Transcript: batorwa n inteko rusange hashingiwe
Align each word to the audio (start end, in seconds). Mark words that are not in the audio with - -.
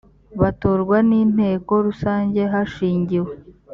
batorwa 0.41 0.97
n 1.09 1.11
inteko 1.21 1.73
rusange 1.85 2.41
hashingiwe 2.53 3.31